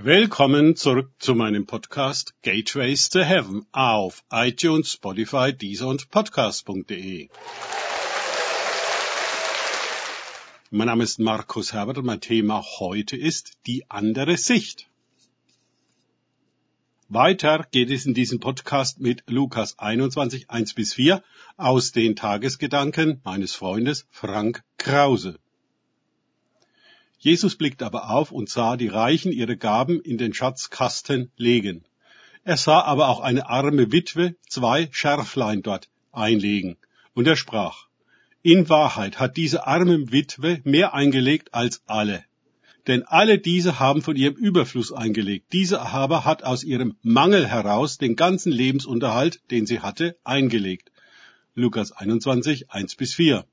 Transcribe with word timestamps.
Willkommen 0.00 0.76
zurück 0.76 1.10
zu 1.18 1.34
meinem 1.34 1.66
Podcast 1.66 2.32
Gateways 2.42 3.08
to 3.08 3.18
Heaven 3.18 3.66
auf 3.72 4.22
iTunes, 4.30 4.92
Spotify, 4.92 5.52
Deezer 5.52 5.88
und 5.88 6.08
Podcast.de. 6.10 7.28
Mein 10.70 10.86
Name 10.86 11.02
ist 11.02 11.18
Markus 11.18 11.72
Herbert 11.72 11.98
und 11.98 12.06
mein 12.06 12.20
Thema 12.20 12.64
heute 12.78 13.16
ist 13.16 13.58
die 13.66 13.90
andere 13.90 14.36
Sicht. 14.36 14.86
Weiter 17.08 17.66
geht 17.68 17.90
es 17.90 18.06
in 18.06 18.14
diesem 18.14 18.38
Podcast 18.38 19.00
mit 19.00 19.24
Lukas 19.26 19.80
21, 19.80 20.48
1 20.48 20.74
bis 20.74 20.94
4 20.94 21.24
aus 21.56 21.90
den 21.90 22.14
Tagesgedanken 22.14 23.20
meines 23.24 23.56
Freundes 23.56 24.06
Frank 24.10 24.62
Krause. 24.76 25.40
Jesus 27.18 27.56
blickte 27.56 27.84
aber 27.84 28.10
auf 28.10 28.30
und 28.30 28.48
sah 28.48 28.76
die 28.76 28.86
Reichen 28.86 29.32
ihre 29.32 29.56
Gaben 29.56 30.00
in 30.00 30.18
den 30.18 30.32
Schatzkasten 30.32 31.32
legen. 31.36 31.84
Er 32.44 32.56
sah 32.56 32.80
aber 32.82 33.08
auch 33.08 33.20
eine 33.20 33.48
arme 33.48 33.90
Witwe 33.90 34.36
zwei 34.48 34.88
Schärflein 34.92 35.62
dort 35.62 35.88
einlegen. 36.12 36.76
Und 37.14 37.26
er 37.26 37.34
sprach, 37.34 37.88
in 38.42 38.68
Wahrheit 38.68 39.18
hat 39.18 39.36
diese 39.36 39.66
arme 39.66 40.12
Witwe 40.12 40.60
mehr 40.62 40.94
eingelegt 40.94 41.54
als 41.54 41.82
alle. 41.86 42.24
Denn 42.86 43.02
alle 43.02 43.38
diese 43.38 43.80
haben 43.80 44.00
von 44.00 44.14
ihrem 44.14 44.36
Überfluss 44.36 44.92
eingelegt. 44.92 45.52
Diese 45.52 45.82
aber 45.82 46.24
hat 46.24 46.44
aus 46.44 46.62
ihrem 46.62 46.96
Mangel 47.02 47.46
heraus 47.48 47.98
den 47.98 48.14
ganzen 48.14 48.52
Lebensunterhalt, 48.52 49.42
den 49.50 49.66
sie 49.66 49.80
hatte, 49.80 50.16
eingelegt. 50.22 50.92
Lukas 51.54 51.90
21, 51.90 52.70
1 52.70 52.94
bis 52.94 53.14
4. 53.14 53.44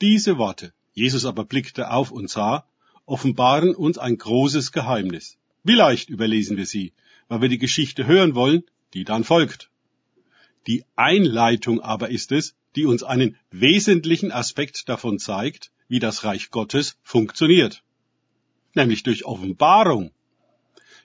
Diese 0.00 0.38
Worte 0.38 0.72
Jesus 0.98 1.24
aber 1.24 1.44
blickte 1.44 1.92
auf 1.92 2.10
und 2.10 2.28
sah, 2.28 2.66
offenbaren 3.06 3.72
uns 3.72 3.98
ein 3.98 4.18
großes 4.18 4.72
Geheimnis. 4.72 5.38
Wie 5.62 5.76
leicht 5.76 6.10
überlesen 6.10 6.56
wir 6.56 6.66
sie, 6.66 6.92
weil 7.28 7.40
wir 7.40 7.48
die 7.48 7.58
Geschichte 7.58 8.04
hören 8.04 8.34
wollen, 8.34 8.64
die 8.94 9.04
dann 9.04 9.22
folgt. 9.22 9.70
Die 10.66 10.84
Einleitung 10.96 11.80
aber 11.80 12.08
ist 12.08 12.32
es, 12.32 12.56
die 12.74 12.84
uns 12.84 13.04
einen 13.04 13.36
wesentlichen 13.52 14.32
Aspekt 14.32 14.88
davon 14.88 15.20
zeigt, 15.20 15.70
wie 15.86 16.00
das 16.00 16.24
Reich 16.24 16.50
Gottes 16.50 16.98
funktioniert. 17.04 17.84
Nämlich 18.74 19.04
durch 19.04 19.24
Offenbarung. 19.24 20.10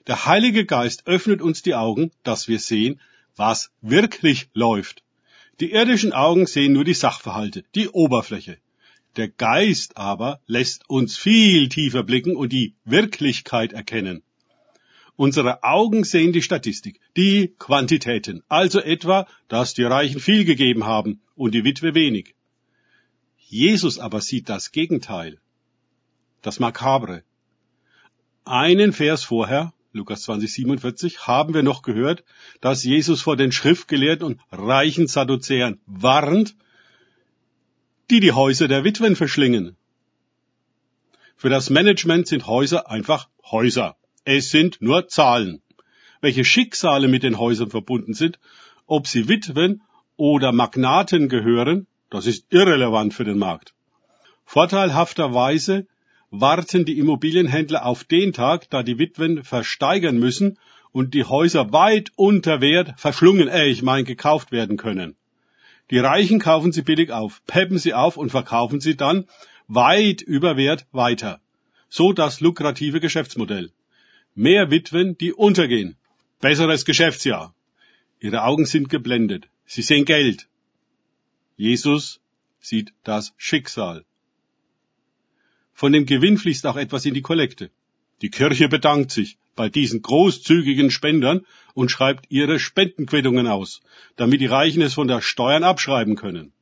Der 0.08 0.26
Heilige 0.26 0.66
Geist 0.66 1.06
öffnet 1.06 1.40
uns 1.40 1.62
die 1.62 1.76
Augen, 1.76 2.10
dass 2.24 2.48
wir 2.48 2.58
sehen, 2.58 3.00
was 3.36 3.70
wirklich 3.80 4.48
läuft. 4.54 5.04
Die 5.60 5.70
irdischen 5.70 6.12
Augen 6.12 6.48
sehen 6.48 6.72
nur 6.72 6.84
die 6.84 6.94
Sachverhalte, 6.94 7.62
die 7.76 7.88
Oberfläche. 7.88 8.58
Der 9.16 9.28
Geist 9.28 9.96
aber 9.96 10.40
lässt 10.46 10.88
uns 10.90 11.16
viel 11.16 11.68
tiefer 11.68 12.02
blicken 12.02 12.34
und 12.34 12.52
die 12.52 12.74
Wirklichkeit 12.84 13.72
erkennen. 13.72 14.22
Unsere 15.16 15.62
Augen 15.62 16.02
sehen 16.02 16.32
die 16.32 16.42
Statistik, 16.42 16.98
die 17.16 17.54
Quantitäten, 17.58 18.42
also 18.48 18.80
etwa, 18.80 19.28
dass 19.46 19.72
die 19.72 19.84
Reichen 19.84 20.18
viel 20.18 20.44
gegeben 20.44 20.84
haben 20.84 21.20
und 21.36 21.54
die 21.54 21.62
Witwe 21.62 21.94
wenig. 21.94 22.34
Jesus 23.36 24.00
aber 24.00 24.20
sieht 24.20 24.48
das 24.48 24.72
Gegenteil, 24.72 25.38
das 26.42 26.58
Makabre. 26.58 27.22
Einen 28.44 28.92
Vers 28.92 29.22
vorher, 29.22 29.72
Lukas 29.92 30.22
20, 30.22 30.52
47, 30.52 31.26
haben 31.28 31.54
wir 31.54 31.62
noch 31.62 31.82
gehört, 31.82 32.24
dass 32.60 32.82
Jesus 32.82 33.22
vor 33.22 33.36
den 33.36 33.52
Schriftgelehrten 33.52 34.26
und 34.26 34.40
reichen 34.50 35.06
Sadduzäern 35.06 35.78
warnt, 35.86 36.56
die 38.10 38.20
die 38.20 38.32
Häuser 38.32 38.68
der 38.68 38.84
Witwen 38.84 39.16
verschlingen. 39.16 39.76
Für 41.36 41.48
das 41.48 41.70
Management 41.70 42.28
sind 42.28 42.46
Häuser 42.46 42.90
einfach 42.90 43.28
Häuser. 43.50 43.96
Es 44.24 44.50
sind 44.50 44.80
nur 44.80 45.08
Zahlen. 45.08 45.62
Welche 46.20 46.44
Schicksale 46.44 47.08
mit 47.08 47.22
den 47.22 47.38
Häusern 47.38 47.70
verbunden 47.70 48.14
sind, 48.14 48.38
ob 48.86 49.06
sie 49.06 49.28
Witwen 49.28 49.82
oder 50.16 50.52
Magnaten 50.52 51.28
gehören, 51.28 51.86
das 52.10 52.26
ist 52.26 52.46
irrelevant 52.50 53.12
für 53.14 53.24
den 53.24 53.38
Markt. 53.38 53.74
Vorteilhafterweise 54.44 55.86
warten 56.30 56.84
die 56.84 56.98
Immobilienhändler 56.98 57.84
auf 57.86 58.04
den 58.04 58.32
Tag, 58.32 58.68
da 58.70 58.82
die 58.82 58.98
Witwen 58.98 59.44
versteigern 59.44 60.18
müssen 60.18 60.58
und 60.92 61.14
die 61.14 61.24
Häuser 61.24 61.72
weit 61.72 62.12
unter 62.16 62.60
Wert 62.60 62.94
verschlungen, 62.96 63.48
äh, 63.48 63.66
ich 63.66 63.82
meine 63.82 64.04
gekauft 64.04 64.52
werden 64.52 64.76
können. 64.76 65.16
Die 65.90 65.98
Reichen 65.98 66.38
kaufen 66.38 66.72
sie 66.72 66.82
billig 66.82 67.10
auf, 67.10 67.42
peppen 67.46 67.78
sie 67.78 67.94
auf 67.94 68.16
und 68.16 68.30
verkaufen 68.30 68.80
sie 68.80 68.96
dann 68.96 69.26
weit 69.68 70.22
über 70.22 70.56
Wert 70.56 70.86
weiter. 70.92 71.40
So 71.88 72.12
das 72.12 72.40
lukrative 72.40 73.00
Geschäftsmodell. 73.00 73.70
Mehr 74.34 74.70
Witwen, 74.70 75.16
die 75.18 75.32
untergehen. 75.32 75.96
Besseres 76.40 76.84
Geschäftsjahr. 76.84 77.54
Ihre 78.18 78.42
Augen 78.42 78.66
sind 78.66 78.88
geblendet. 78.88 79.48
Sie 79.66 79.82
sehen 79.82 80.04
Geld. 80.04 80.48
Jesus 81.56 82.20
sieht 82.60 82.92
das 83.04 83.32
Schicksal. 83.36 84.04
Von 85.72 85.92
dem 85.92 86.06
Gewinn 86.06 86.38
fließt 86.38 86.66
auch 86.66 86.76
etwas 86.76 87.04
in 87.04 87.14
die 87.14 87.22
Kollekte. 87.22 87.70
Die 88.22 88.30
Kirche 88.30 88.68
bedankt 88.68 89.10
sich 89.10 89.38
bei 89.54 89.68
diesen 89.68 90.02
großzügigen 90.02 90.90
Spendern 90.90 91.46
und 91.74 91.90
schreibt 91.90 92.26
ihre 92.30 92.58
Spendenquittungen 92.58 93.46
aus, 93.46 93.80
damit 94.16 94.40
die 94.40 94.46
Reichen 94.46 94.82
es 94.82 94.94
von 94.94 95.08
der 95.08 95.20
Steuern 95.20 95.64
abschreiben 95.64 96.16
können. 96.16 96.52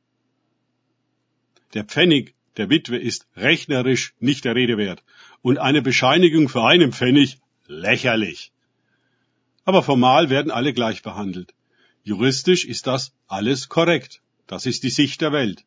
Der 1.75 1.85
Pfennig 1.85 2.35
der 2.57 2.69
Witwe 2.69 2.99
ist 2.99 3.27
rechnerisch 3.37 4.15
nicht 4.21 4.45
der 4.45 4.55
Rede 4.55 4.77
wert 4.77 5.03
und 5.41 5.59
eine 5.59 5.83
Bescheinigung 5.83 6.49
für 6.49 6.65
einen 6.65 6.93
Pfennig 6.93 7.39
lächerlich. 7.67 8.53
Aber 9.65 9.83
formal 9.83 10.29
werden 10.29 10.51
alle 10.51 10.73
gleich 10.73 11.03
behandelt. 11.03 11.55
Juristisch 12.05 12.65
ist 12.65 12.87
das 12.87 13.13
alles 13.27 13.69
korrekt. 13.69 14.21
Das 14.47 14.67
ist 14.67 14.83
die 14.83 14.91
Sicht 14.91 15.21
der 15.21 15.33
Welt. 15.33 15.65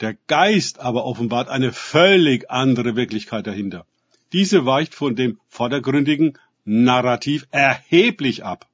Der 0.00 0.14
Geist 0.26 0.80
aber 0.80 1.04
offenbart 1.04 1.48
eine 1.48 1.72
völlig 1.72 2.50
andere 2.50 2.94
Wirklichkeit 2.94 3.46
dahinter. 3.46 3.86
Diese 4.32 4.64
weicht 4.64 4.94
von 4.94 5.16
dem 5.16 5.40
vordergründigen 5.48 6.38
Narrativ 6.64 7.46
erheblich 7.50 8.44
ab. 8.44 8.68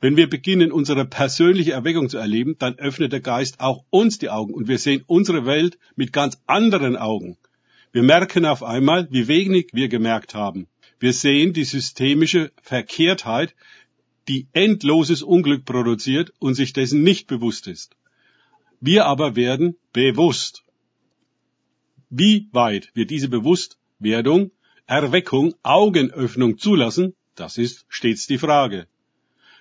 Wenn 0.00 0.16
wir 0.16 0.28
beginnen, 0.28 0.70
unsere 0.70 1.06
persönliche 1.06 1.72
Erweckung 1.72 2.08
zu 2.08 2.18
erleben, 2.18 2.56
dann 2.58 2.78
öffnet 2.78 3.12
der 3.12 3.20
Geist 3.20 3.60
auch 3.60 3.84
uns 3.90 4.18
die 4.18 4.28
Augen 4.28 4.52
und 4.52 4.68
wir 4.68 4.78
sehen 4.78 5.02
unsere 5.06 5.46
Welt 5.46 5.78
mit 5.96 6.12
ganz 6.12 6.38
anderen 6.46 6.96
Augen. 6.96 7.38
Wir 7.92 8.02
merken 8.02 8.44
auf 8.44 8.62
einmal, 8.62 9.08
wie 9.10 9.28
wenig 9.28 9.68
wir 9.72 9.88
gemerkt 9.88 10.34
haben. 10.34 10.66
Wir 10.98 11.12
sehen 11.12 11.52
die 11.52 11.64
systemische 11.64 12.52
Verkehrtheit, 12.60 13.54
die 14.28 14.46
endloses 14.52 15.22
Unglück 15.22 15.64
produziert 15.64 16.32
und 16.38 16.54
sich 16.54 16.72
dessen 16.72 17.02
nicht 17.02 17.26
bewusst 17.26 17.66
ist. 17.66 17.96
Wir 18.80 19.06
aber 19.06 19.36
werden 19.36 19.76
bewusst. 19.92 20.64
Wie 22.10 22.48
weit 22.52 22.90
wir 22.94 23.06
diese 23.06 23.28
Bewusstwerdung 23.28 24.50
Erweckung, 24.86 25.54
Augenöffnung 25.62 26.58
zulassen, 26.58 27.14
das 27.34 27.58
ist 27.58 27.86
stets 27.88 28.26
die 28.26 28.38
Frage. 28.38 28.86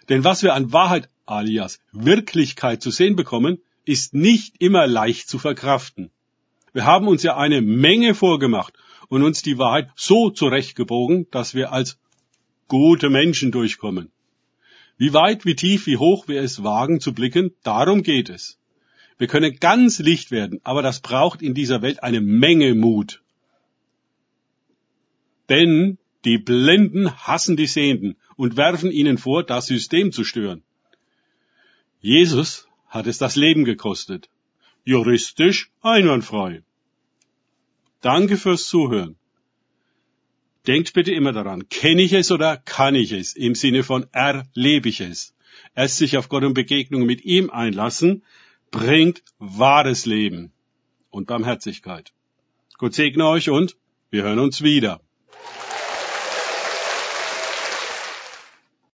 Denn 0.09 0.23
was 0.23 0.43
wir 0.43 0.53
an 0.53 0.73
Wahrheit 0.73 1.09
alias 1.25 1.79
Wirklichkeit 1.93 2.81
zu 2.81 2.91
sehen 2.91 3.15
bekommen, 3.15 3.59
ist 3.85 4.13
nicht 4.13 4.55
immer 4.59 4.85
leicht 4.85 5.29
zu 5.29 5.39
verkraften. 5.39 6.11
Wir 6.73 6.85
haben 6.85 7.07
uns 7.07 7.23
ja 7.23 7.37
eine 7.37 7.61
Menge 7.61 8.15
vorgemacht 8.15 8.73
und 9.07 9.23
uns 9.23 9.41
die 9.41 9.57
Wahrheit 9.57 9.89
so 9.95 10.29
zurechtgebogen, 10.29 11.27
dass 11.31 11.53
wir 11.53 11.71
als 11.71 11.97
gute 12.67 13.09
Menschen 13.09 13.51
durchkommen. 13.51 14.11
Wie 14.97 15.13
weit, 15.13 15.45
wie 15.45 15.55
tief, 15.55 15.87
wie 15.87 15.97
hoch 15.97 16.27
wir 16.27 16.41
es 16.41 16.63
wagen 16.63 16.99
zu 16.99 17.13
blicken, 17.13 17.51
darum 17.63 18.03
geht 18.03 18.29
es. 18.29 18.59
Wir 19.17 19.27
können 19.27 19.57
ganz 19.59 19.99
Licht 19.99 20.31
werden, 20.31 20.59
aber 20.63 20.81
das 20.81 20.99
braucht 20.99 21.41
in 21.41 21.53
dieser 21.53 21.81
Welt 21.81 22.03
eine 22.03 22.19
Menge 22.19 22.75
Mut. 22.75 23.22
Denn 25.49 25.97
die 26.25 26.37
Blinden 26.37 27.11
hassen 27.27 27.57
die 27.57 27.67
Sehenden 27.67 28.15
und 28.35 28.55
werfen 28.55 28.91
ihnen 28.91 29.17
vor, 29.17 29.43
das 29.43 29.65
System 29.67 30.11
zu 30.11 30.23
stören. 30.23 30.63
Jesus 31.99 32.67
hat 32.87 33.07
es 33.07 33.17
das 33.17 33.35
Leben 33.35 33.65
gekostet. 33.65 34.29
Juristisch 34.85 35.71
einwandfrei. 35.81 36.63
Danke 38.01 38.37
fürs 38.37 38.67
Zuhören. 38.67 39.15
Denkt 40.67 40.93
bitte 40.93 41.11
immer 41.11 41.33
daran, 41.33 41.67
kenne 41.67 42.01
ich 42.01 42.13
es 42.13 42.31
oder 42.31 42.55
kann 42.57 42.95
ich 42.95 43.11
es 43.11 43.33
im 43.33 43.55
Sinne 43.55 43.83
von 43.83 44.05
erlebe 44.13 44.87
ich 44.89 45.01
es. 45.01 45.33
Erst 45.75 45.97
sich 45.97 46.17
auf 46.17 46.29
Gott 46.29 46.43
und 46.43 46.53
Begegnung 46.53 47.05
mit 47.05 47.25
ihm 47.25 47.49
einlassen, 47.49 48.23
bringt 48.71 49.23
wahres 49.39 50.05
Leben 50.05 50.51
und 51.09 51.27
Barmherzigkeit. 51.27 52.13
Gott 52.77 52.93
segne 52.93 53.27
euch 53.27 53.49
und 53.49 53.75
wir 54.09 54.23
hören 54.23 54.39
uns 54.39 54.61
wieder. 54.63 55.01